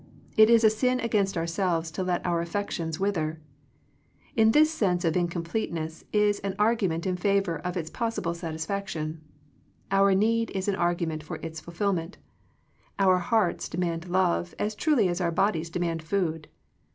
[0.35, 3.39] It is a sin against ourselves to let our affections wither.
[4.35, 9.21] This sense of incompleteness is an argu ment in favor of its possible satisfaction;
[9.91, 12.17] our need is an argument for its fulfillment
[12.97, 16.47] Our hearts demand love, as truly as our bodies demand food.